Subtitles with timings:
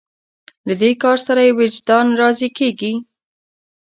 [0.67, 2.93] له دې کار سره یې وجدان راضي کېږي.